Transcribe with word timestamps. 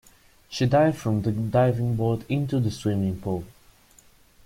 She 0.49 0.65
dived 0.65 0.97
from 0.97 1.21
the 1.21 1.31
diving 1.31 1.95
board 1.95 2.25
into 2.27 2.59
the 2.59 2.71
swimming 2.71 3.21
pool. 3.21 3.43